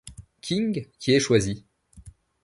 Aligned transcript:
King 0.41 0.87
qui 0.97 1.11
est 1.11 1.19
choisi. 1.19 1.63